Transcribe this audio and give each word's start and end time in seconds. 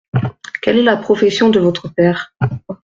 Quelle 0.63 0.79
est 0.79 0.83
la 0.83 0.97
profession 0.97 1.49
de 1.49 1.59
votre 1.59 1.87
père? 1.87 2.33